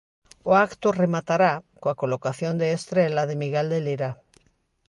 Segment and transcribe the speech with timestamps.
[0.49, 4.11] O acto rematará coa colocación de estrela de Miguel de Lira.